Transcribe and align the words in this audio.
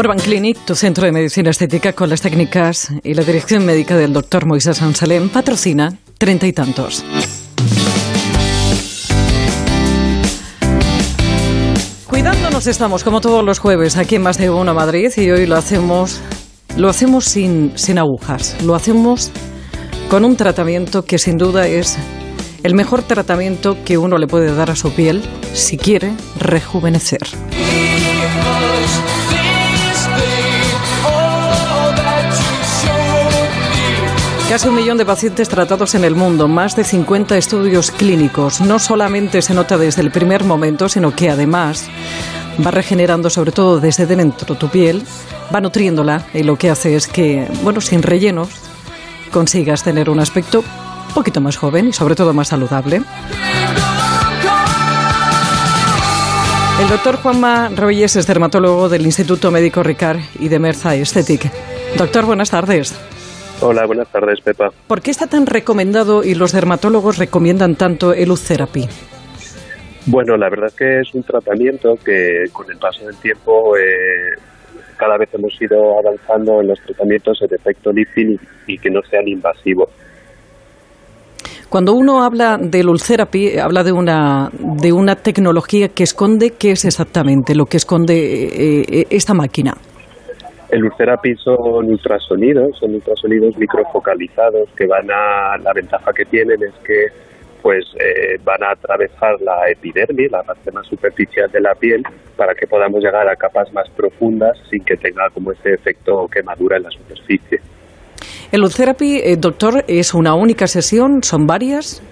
Urban 0.00 0.20
Clinic, 0.20 0.64
tu 0.64 0.76
centro 0.76 1.06
de 1.06 1.10
medicina 1.10 1.50
estética 1.50 1.92
con 1.92 2.08
las 2.08 2.20
técnicas 2.20 2.92
y 3.02 3.14
la 3.14 3.24
dirección 3.24 3.66
médica 3.66 3.96
del 3.96 4.12
doctor 4.12 4.46
Moisés 4.46 4.80
Ansalem, 4.80 5.28
patrocina 5.28 5.92
treinta 6.18 6.46
y 6.46 6.52
tantos. 6.52 7.04
Cuidándonos 12.06 12.68
estamos, 12.68 13.02
como 13.02 13.20
todos 13.20 13.44
los 13.44 13.58
jueves, 13.58 13.96
aquí 13.96 14.14
en 14.14 14.22
Más 14.22 14.38
de 14.38 14.50
Uno 14.50 14.72
Madrid, 14.72 15.10
y 15.16 15.32
hoy 15.32 15.46
lo 15.46 15.56
hacemos, 15.56 16.20
lo 16.76 16.88
hacemos 16.88 17.24
sin, 17.24 17.72
sin 17.74 17.98
agujas, 17.98 18.54
lo 18.62 18.76
hacemos 18.76 19.32
con 20.08 20.24
un 20.24 20.36
tratamiento 20.36 21.04
que 21.04 21.18
sin 21.18 21.38
duda 21.38 21.66
es 21.66 21.98
el 22.62 22.76
mejor 22.76 23.02
tratamiento 23.02 23.76
que 23.84 23.98
uno 23.98 24.16
le 24.16 24.28
puede 24.28 24.54
dar 24.54 24.70
a 24.70 24.76
su 24.76 24.92
piel 24.92 25.24
si 25.54 25.76
quiere 25.76 26.12
rejuvenecer. 26.38 27.26
Casi 34.48 34.66
un 34.66 34.76
millón 34.76 34.96
de 34.96 35.04
pacientes 35.04 35.46
tratados 35.50 35.94
en 35.94 36.04
el 36.04 36.14
mundo, 36.14 36.48
más 36.48 36.74
de 36.74 36.82
50 36.82 37.36
estudios 37.36 37.90
clínicos. 37.90 38.62
No 38.62 38.78
solamente 38.78 39.42
se 39.42 39.52
nota 39.52 39.76
desde 39.76 40.00
el 40.00 40.10
primer 40.10 40.42
momento, 40.42 40.88
sino 40.88 41.14
que 41.14 41.28
además 41.28 41.86
va 42.64 42.70
regenerando 42.70 43.28
sobre 43.28 43.52
todo 43.52 43.78
desde 43.78 44.06
dentro 44.06 44.56
tu 44.56 44.70
piel, 44.70 45.02
va 45.54 45.60
nutriéndola 45.60 46.24
y 46.32 46.44
lo 46.44 46.56
que 46.56 46.70
hace 46.70 46.96
es 46.96 47.08
que, 47.08 47.46
bueno, 47.62 47.82
sin 47.82 48.02
rellenos, 48.02 48.48
consigas 49.30 49.84
tener 49.84 50.08
un 50.08 50.18
aspecto 50.18 50.60
un 50.60 51.14
poquito 51.14 51.42
más 51.42 51.58
joven 51.58 51.88
y 51.88 51.92
sobre 51.92 52.14
todo 52.14 52.32
más 52.32 52.48
saludable. 52.48 53.02
El 56.80 56.88
doctor 56.88 57.16
Juanma 57.16 57.68
Reyes 57.68 58.16
es 58.16 58.26
dermatólogo 58.26 58.88
del 58.88 59.04
Instituto 59.04 59.50
Médico 59.50 59.82
Ricard 59.82 60.20
y 60.40 60.48
de 60.48 60.58
Merza 60.58 60.94
Aesthetic. 60.94 61.52
Doctor, 61.98 62.24
buenas 62.24 62.48
tardes. 62.48 62.94
Hola, 63.60 63.86
buenas 63.86 64.10
tardes, 64.12 64.40
Pepa. 64.40 64.68
¿Por 64.86 65.02
qué 65.02 65.10
está 65.10 65.26
tan 65.26 65.44
recomendado 65.44 66.22
y 66.22 66.34
los 66.34 66.52
dermatólogos 66.52 67.18
recomiendan 67.18 67.74
tanto 67.74 68.12
el 68.12 68.30
Therapy? 68.38 68.86
Bueno, 70.06 70.36
la 70.36 70.48
verdad 70.48 70.68
es 70.68 70.76
que 70.76 71.00
es 71.00 71.14
un 71.14 71.24
tratamiento 71.24 71.94
que 72.04 72.44
con 72.52 72.70
el 72.70 72.78
paso 72.78 73.04
del 73.04 73.16
tiempo 73.16 73.76
eh, 73.76 74.40
cada 74.96 75.18
vez 75.18 75.28
hemos 75.34 75.52
ido 75.60 75.98
avanzando 75.98 76.60
en 76.60 76.68
los 76.68 76.80
tratamientos 76.80 77.38
de 77.40 77.56
efecto 77.56 77.90
lifting 77.90 78.38
y, 78.68 78.78
que 78.78 78.90
no 78.90 79.00
sean 79.10 79.26
invasivos. 79.26 79.90
Cuando 81.68 81.94
uno 81.94 82.22
habla 82.22 82.58
del 82.58 82.88
Ulcerapi, 82.88 83.58
habla 83.58 83.82
de 83.82 83.92
una, 83.92 84.50
de 84.52 84.92
una 84.92 85.16
tecnología 85.16 85.88
que 85.88 86.04
esconde, 86.04 86.52
¿qué 86.52 86.70
es 86.70 86.84
exactamente 86.84 87.54
lo 87.54 87.66
que 87.66 87.76
esconde 87.76 88.14
eh, 88.14 88.84
eh, 88.88 89.06
esta 89.10 89.34
máquina? 89.34 89.74
El 90.70 90.84
Ulcerapi 90.84 91.34
son 91.36 91.86
ultrasonidos, 91.86 92.78
son 92.78 92.94
ultrasonidos 92.94 93.56
microfocalizados 93.56 94.68
que 94.76 94.86
van 94.86 95.10
a, 95.10 95.56
la 95.58 95.72
ventaja 95.72 96.12
que 96.12 96.26
tienen 96.26 96.62
es 96.62 96.74
que 96.84 97.06
pues 97.62 97.84
eh, 97.98 98.38
van 98.44 98.62
a 98.62 98.70
atravesar 98.72 99.40
la 99.40 99.68
epidermis, 99.68 100.30
la 100.30 100.42
parte 100.42 100.70
más 100.70 100.86
superficial 100.86 101.50
de 101.50 101.60
la 101.60 101.74
piel, 101.74 102.02
para 102.36 102.54
que 102.54 102.66
podamos 102.66 103.02
llegar 103.02 103.28
a 103.28 103.34
capas 103.34 103.72
más 103.72 103.88
profundas 103.90 104.56
sin 104.70 104.84
que 104.84 104.96
tenga 104.96 105.28
como 105.30 105.52
ese 105.52 105.74
efecto 105.74 106.28
quemadura 106.28 106.76
en 106.76 106.84
la 106.84 106.90
superficie. 106.90 107.60
¿El 108.52 108.62
Ulcerapi, 108.62 109.20
eh, 109.24 109.36
doctor, 109.36 109.84
es 109.88 110.14
una 110.14 110.34
única 110.34 110.66
sesión? 110.66 111.22
¿Son 111.22 111.46
varias? 111.46 112.02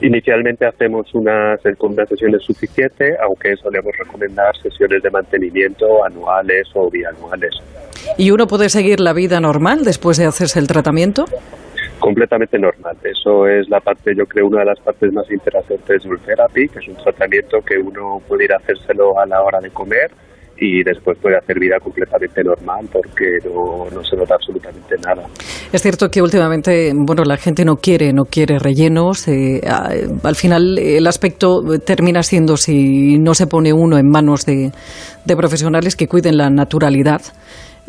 Inicialmente 0.00 0.66
hacemos 0.66 1.12
una, 1.14 1.58
una 1.80 2.06
sesión 2.06 2.38
suficiente, 2.40 3.16
aunque 3.22 3.56
solemos 3.56 3.96
recomendar 3.96 4.56
sesiones 4.56 5.02
de 5.02 5.10
mantenimiento 5.10 6.04
anuales 6.04 6.68
o 6.74 6.90
bianuales. 6.90 7.54
¿Y 8.18 8.30
uno 8.30 8.46
puede 8.46 8.68
seguir 8.68 9.00
la 9.00 9.12
vida 9.12 9.40
normal 9.40 9.84
después 9.84 10.18
de 10.18 10.26
hacerse 10.26 10.58
el 10.58 10.66
tratamiento? 10.66 11.24
Completamente 11.98 12.58
normal. 12.58 12.96
Eso 13.02 13.46
es 13.46 13.68
la 13.68 13.80
parte, 13.80 14.14
yo 14.14 14.26
creo, 14.26 14.48
una 14.48 14.60
de 14.60 14.66
las 14.66 14.80
partes 14.80 15.12
más 15.12 15.30
interesantes 15.30 16.02
del 16.02 16.18
Therapy, 16.20 16.68
que 16.68 16.80
es 16.80 16.88
un 16.88 16.96
tratamiento 16.96 17.62
que 17.62 17.78
uno 17.78 18.20
puede 18.28 18.44
ir 18.44 18.52
a 18.52 18.56
hacérselo 18.56 19.18
a 19.18 19.26
la 19.26 19.42
hora 19.42 19.60
de 19.60 19.70
comer 19.70 20.10
y 20.58 20.82
después 20.82 21.18
puede 21.20 21.36
hacer 21.36 21.58
vida 21.58 21.76
completamente 21.80 22.42
normal 22.42 22.86
porque 22.92 23.38
no, 23.44 24.02
se 24.02 24.16
nota 24.16 24.34
absolutamente 24.34 24.96
nada. 25.04 25.26
Es 25.72 25.82
cierto 25.82 26.08
que 26.08 26.22
últimamente, 26.22 26.92
bueno, 26.94 27.24
la 27.24 27.36
gente 27.36 27.64
no 27.64 27.76
quiere, 27.76 28.12
no 28.12 28.24
quiere 28.24 28.58
rellenos. 28.58 29.26
Eh, 29.28 29.60
al 29.64 30.34
final 30.36 30.78
el 30.78 31.06
aspecto 31.06 31.62
termina 31.84 32.22
siendo 32.22 32.56
si 32.56 33.18
no 33.18 33.34
se 33.34 33.46
pone 33.46 33.72
uno 33.72 33.98
en 33.98 34.08
manos 34.08 34.46
de, 34.46 34.70
de 35.24 35.36
profesionales 35.36 35.96
que 35.96 36.06
cuiden 36.06 36.36
la 36.36 36.50
naturalidad 36.50 37.22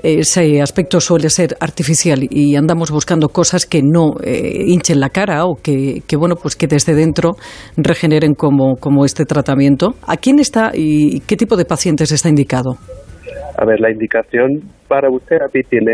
ese 0.06 0.62
aspecto 0.62 1.00
suele 1.00 1.30
ser 1.30 1.56
artificial 1.60 2.20
y 2.30 2.56
andamos 2.56 2.92
buscando 2.92 3.30
cosas 3.30 3.66
que 3.66 3.82
no 3.82 4.14
eh, 4.24 4.64
hinchen 4.68 5.00
la 5.00 5.10
cara 5.10 5.46
o 5.46 5.56
que, 5.56 6.02
bueno 6.18 6.36
pues 6.36 6.56
que 6.56 6.68
desde 6.68 6.94
dentro 6.94 7.32
regeneren 7.76 8.36
como, 8.36 8.76
como 8.76 9.04
este 9.06 9.26
tratamiento. 9.26 9.96
¿A 10.08 10.18
quién 10.18 10.40
está 10.40 10.72
y 10.74 11.22
qué 11.22 11.36
tipo 11.36 11.58
de 11.58 11.66
pacientes 11.66 12.12
está 12.12 12.30
indicado? 12.30 12.78
A 13.58 13.66
ver, 13.66 13.80
la 13.80 13.90
indicación 13.90 14.62
para 14.88 15.10
Ultherapy 15.10 15.64
tiene 15.64 15.94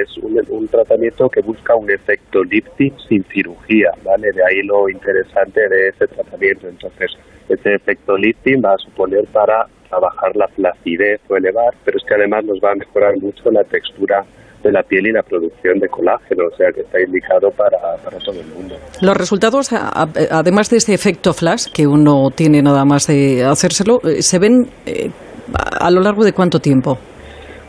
es 0.00 0.16
un, 0.18 0.66
tratamiento 0.68 1.28
que 1.28 1.40
busca 1.42 1.74
un 1.74 1.90
efecto 1.90 2.42
lifting 2.44 2.94
sin 3.08 3.24
cirugía, 3.24 3.90
¿vale? 4.04 4.28
De 4.32 4.42
ahí 4.42 4.62
lo 4.64 4.88
interesante 4.88 5.60
de 5.68 5.88
ese 5.88 6.06
tratamiento. 6.06 6.68
Entonces, 6.68 7.10
ese 7.50 7.74
efecto 7.74 8.16
lifting 8.16 8.62
va 8.64 8.74
a 8.74 8.78
suponer 8.78 9.24
para 9.32 9.66
trabajar 9.88 10.36
la 10.36 10.46
flacidez 10.48 11.20
o 11.28 11.36
elevar, 11.36 11.74
pero 11.84 11.98
es 11.98 12.04
que 12.04 12.14
además 12.14 12.44
nos 12.44 12.58
va 12.58 12.72
a 12.72 12.74
mejorar 12.76 13.14
mucho 13.20 13.50
la 13.50 13.64
textura 13.64 14.24
de 14.62 14.70
la 14.70 14.82
piel 14.82 15.06
y 15.06 15.12
la 15.12 15.22
producción 15.22 15.78
de 15.78 15.88
colágeno, 15.88 16.44
o 16.52 16.56
sea 16.56 16.70
que 16.72 16.82
está 16.82 17.00
indicado 17.00 17.50
para, 17.50 17.78
todo 18.24 18.40
el 18.40 18.46
mundo. 18.46 18.76
Los 19.00 19.16
resultados, 19.16 19.70
además 19.72 20.70
de 20.70 20.76
ese 20.76 20.94
efecto 20.94 21.32
flash 21.32 21.66
que 21.72 21.86
uno 21.86 22.30
tiene 22.30 22.62
nada 22.62 22.84
más 22.84 23.06
de 23.06 23.42
hacérselo, 23.42 24.00
eh, 24.04 24.22
¿se 24.22 24.38
ven 24.38 24.68
eh, 24.86 25.10
a 25.54 25.90
lo 25.90 26.00
largo 26.00 26.24
de 26.24 26.32
cuánto 26.32 26.60
tiempo? 26.60 26.98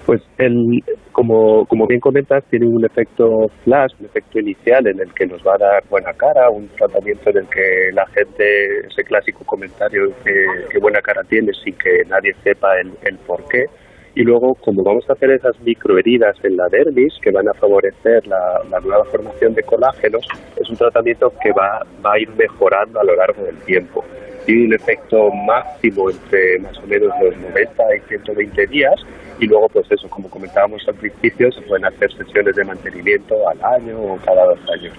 Pues 0.05 0.21
el, 0.37 0.83
como, 1.11 1.65
como 1.65 1.85
bien 1.87 1.99
comentas, 1.99 2.43
tiene 2.49 2.67
un 2.67 2.83
efecto 2.83 3.47
flash, 3.63 3.91
un 3.99 4.07
efecto 4.07 4.39
inicial 4.39 4.87
en 4.87 4.99
el 4.99 5.13
que 5.13 5.27
nos 5.27 5.41
va 5.45 5.53
a 5.55 5.59
dar 5.59 5.83
buena 5.89 6.11
cara, 6.13 6.49
un 6.49 6.67
tratamiento 6.69 7.29
en 7.29 7.37
el 7.37 7.47
que 7.47 7.91
la 7.93 8.05
gente, 8.07 8.79
ese 8.87 9.03
clásico 9.03 9.45
comentario 9.45 10.07
que, 10.23 10.45
que 10.69 10.79
buena 10.79 11.01
cara 11.01 11.21
tiene 11.23 11.51
sin 11.63 11.75
que 11.75 12.03
nadie 12.07 12.33
sepa 12.43 12.79
el, 12.79 12.91
el 13.03 13.17
por 13.19 13.47
qué. 13.47 13.65
Y 14.13 14.23
luego, 14.23 14.55
como 14.55 14.83
vamos 14.83 15.09
a 15.09 15.13
hacer 15.13 15.31
esas 15.31 15.57
microheridas 15.61 16.35
en 16.43 16.57
la 16.57 16.67
dermis 16.69 17.13
que 17.21 17.31
van 17.31 17.47
a 17.47 17.53
favorecer 17.53 18.27
la, 18.27 18.61
la, 18.69 18.79
nueva 18.81 19.05
formación 19.05 19.53
de 19.53 19.63
colágenos, 19.63 20.27
es 20.59 20.69
un 20.69 20.75
tratamiento 20.75 21.31
que 21.41 21.51
va, 21.53 21.79
va 22.05 22.13
a 22.13 22.19
ir 22.19 22.29
mejorando 22.35 22.99
a 22.99 23.05
lo 23.05 23.15
largo 23.15 23.43
del 23.43 23.57
tiempo. 23.59 24.03
Tiene 24.45 24.65
un 24.65 24.73
efecto 24.73 25.29
máximo 25.31 26.09
entre 26.09 26.59
más 26.59 26.77
o 26.77 26.87
menos 26.87 27.09
los 27.21 27.37
90 27.37 27.83
y 27.95 28.07
120 28.09 28.67
días 28.67 28.95
y 29.39 29.47
luego 29.47 29.67
pues 29.69 29.91
eso, 29.91 30.07
como 30.07 30.29
comentábamos 30.29 30.81
al 30.87 30.95
principio, 30.95 31.51
se 31.51 31.61
pueden 31.61 31.85
hacer 31.85 32.11
sesiones 32.13 32.55
de 32.55 32.63
mantenimiento 32.63 33.35
al 33.49 33.57
año 33.63 33.97
o 33.99 34.17
cada 34.23 34.45
dos 34.45 34.59
años. 34.77 34.93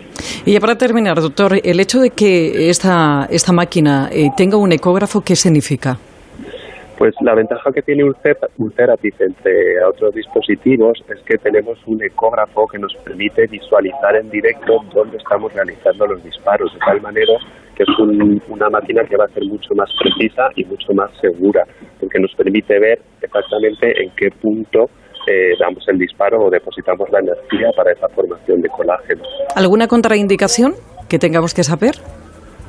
Y 0.44 0.52
ya 0.54 0.60
para 0.60 0.76
terminar, 0.76 1.20
doctor, 1.20 1.52
el 1.62 1.78
hecho 1.78 2.00
de 2.00 2.10
que 2.10 2.68
esta, 2.68 3.28
esta 3.30 3.52
máquina 3.52 4.08
eh, 4.12 4.30
tenga 4.36 4.56
un 4.56 4.72
ecógrafo, 4.72 5.20
¿qué 5.20 5.36
significa? 5.36 5.96
Pues 6.98 7.14
la 7.20 7.34
ventaja 7.34 7.70
que 7.72 7.82
tiene 7.82 8.04
un 8.04 8.14
Ultherapis 8.58 9.20
entre 9.20 9.84
otros 9.84 10.14
dispositivos 10.14 11.02
es 11.08 11.20
que 11.22 11.36
tenemos 11.38 11.78
un 11.86 12.02
ecógrafo 12.02 12.66
que 12.66 12.78
nos 12.78 12.94
permite 12.96 13.46
visualizar 13.46 14.16
en 14.16 14.30
directo 14.30 14.84
dónde 14.94 15.16
estamos 15.16 15.52
realizando 15.52 16.06
los 16.06 16.22
disparos, 16.22 16.72
de 16.72 16.78
tal 16.80 17.00
manera 17.00 17.32
que 17.84 17.92
es 17.92 18.42
una 18.48 18.70
máquina 18.70 19.02
que 19.04 19.16
va 19.16 19.24
a 19.24 19.28
ser 19.28 19.44
mucho 19.44 19.74
más 19.74 19.90
precisa 20.00 20.50
y 20.56 20.64
mucho 20.64 20.92
más 20.94 21.10
segura, 21.20 21.64
porque 22.00 22.18
nos 22.18 22.34
permite 22.34 22.78
ver 22.78 23.00
exactamente 23.20 24.02
en 24.02 24.10
qué 24.16 24.28
punto 24.30 24.90
eh, 25.26 25.54
damos 25.58 25.86
el 25.88 25.98
disparo 25.98 26.46
o 26.46 26.50
depositamos 26.50 27.08
la 27.10 27.20
energía 27.20 27.70
para 27.76 27.92
esa 27.92 28.08
formación 28.08 28.60
de 28.60 28.68
colágeno. 28.68 29.22
¿Alguna 29.54 29.86
contraindicación 29.86 30.74
que 31.08 31.18
tengamos 31.18 31.54
que 31.54 31.62
saber? 31.62 31.94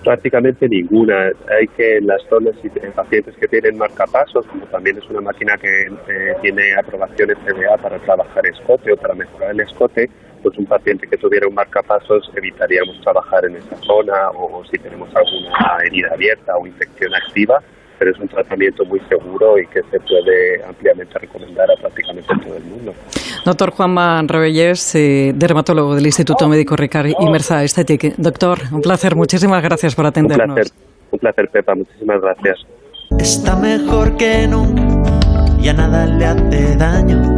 Prácticamente 0.04 0.68
ninguna. 0.68 1.32
Hay 1.50 1.66
que 1.78 1.98
en 1.98 2.08
las 2.08 2.22
zonas 2.30 2.54
y 2.62 2.68
en 2.86 2.92
pacientes 2.92 3.36
que 3.38 3.48
tienen 3.48 3.78
marcapasos, 3.78 4.46
como 4.48 4.66
también 4.66 4.98
es 4.98 5.10
una 5.10 5.22
máquina 5.22 5.56
que 5.58 5.84
eh, 5.88 6.36
tiene 6.42 6.76
aprobación 6.78 7.30
FDA 7.30 7.78
para 7.82 7.98
trabajar 8.00 8.46
escote 8.46 8.92
o 8.92 8.98
para 8.98 9.16
mejorar 9.16 9.52
el 9.52 9.62
escote, 9.62 10.10
pues 10.44 10.58
un 10.58 10.66
paciente 10.66 11.08
que 11.08 11.18
tuviera 11.18 11.48
un 11.48 11.56
marcapasos 11.56 12.30
evitaríamos 12.36 13.00
trabajar 13.02 13.46
en 13.46 13.56
esa 13.56 13.76
zona 13.78 14.30
o 14.36 14.64
si 14.66 14.78
tenemos 14.78 15.10
alguna 15.16 15.78
herida 15.86 16.10
abierta 16.14 16.56
o 16.58 16.68
infección 16.68 17.16
activa, 17.16 17.60
pero 17.98 18.12
es 18.12 18.20
un 18.20 18.28
tratamiento 18.28 18.84
muy 18.86 19.00
seguro 19.08 19.58
y 19.58 19.66
que 19.68 19.82
se 19.90 20.00
puede 20.02 20.64
ampliamente 20.68 21.18
recomendar 21.18 21.72
a 21.72 21.80
prácticamente 21.80 22.28
todo 22.44 22.58
el 22.58 22.64
mundo. 22.64 22.94
Doctor 23.46 23.72
Juanma 23.72 24.22
Rebellés, 24.28 24.96
eh, 24.96 25.32
dermatólogo 25.34 25.96
del 25.96 26.06
Instituto 26.06 26.48
Médico 26.48 26.76
Ricard 26.76 27.14
y 27.18 27.30
Merza 27.30 27.64
Estética. 27.64 28.10
Doctor, 28.18 28.60
un 28.72 28.82
placer, 28.82 29.16
muchísimas 29.16 29.64
gracias 29.64 29.96
por 29.96 30.06
atendernos. 30.06 30.50
Un 30.50 30.56
placer, 30.56 30.74
un 31.12 31.20
placer 31.20 31.50
Pepa, 31.50 31.76
muchísimas 31.76 32.22
gracias. 32.22 32.60
Está 33.20 33.56
mejor 33.56 34.18
que 34.18 34.48
nunca 34.48 34.84
y 35.62 35.70
a 35.70 35.74
nada 35.74 36.06
le 36.06 36.26
hace 36.26 36.76
daño. 36.76 37.38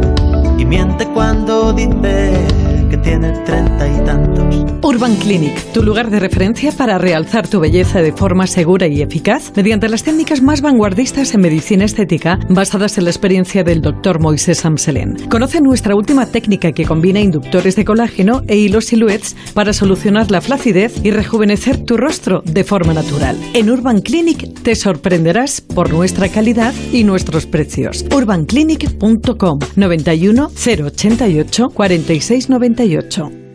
Y 0.58 0.64
miente 0.64 1.06
cuando 1.14 1.72
dice 1.72 2.65
tiene 3.02 3.32
treinta 3.44 3.88
y 3.88 4.04
tantos. 4.04 4.46
Urban 4.82 5.16
Clinic, 5.16 5.72
tu 5.72 5.82
lugar 5.82 6.10
de 6.10 6.20
referencia 6.20 6.70
para 6.70 6.96
realzar 6.98 7.48
tu 7.48 7.58
belleza 7.58 8.02
de 8.02 8.12
forma 8.12 8.46
segura 8.46 8.86
y 8.86 9.02
eficaz 9.02 9.52
mediante 9.56 9.88
las 9.88 10.04
técnicas 10.04 10.42
más 10.42 10.60
vanguardistas 10.60 11.34
en 11.34 11.40
medicina 11.40 11.84
estética 11.84 12.38
basadas 12.48 12.96
en 12.96 13.04
la 13.04 13.10
experiencia 13.10 13.64
del 13.64 13.80
doctor 13.80 14.20
Moisés 14.20 14.64
Amselén. 14.64 15.16
Conoce 15.28 15.60
nuestra 15.60 15.96
última 15.96 16.26
técnica 16.26 16.72
que 16.72 16.84
combina 16.84 17.20
inductores 17.20 17.74
de 17.74 17.84
colágeno 17.84 18.42
e 18.46 18.56
hilos 18.56 18.86
silhouettes 18.86 19.34
para 19.54 19.72
solucionar 19.72 20.30
la 20.30 20.40
flacidez 20.40 21.04
y 21.04 21.10
rejuvenecer 21.10 21.84
tu 21.84 21.96
rostro 21.96 22.42
de 22.44 22.62
forma 22.62 22.94
natural. 22.94 23.36
En 23.54 23.70
Urban 23.70 24.00
Clinic 24.00 24.62
te 24.62 24.76
sorprenderás 24.76 25.60
por 25.60 25.92
nuestra 25.92 26.28
calidad 26.28 26.74
y 26.92 27.02
nuestros 27.02 27.46
precios. 27.46 28.04
urbanclinic.com 28.14 29.58
91 29.74 30.50
088 30.54 31.70
46 31.70 32.50
98 32.86 33.45